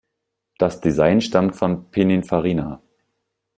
[0.57, 2.81] Das Design stammt von Pininfarina.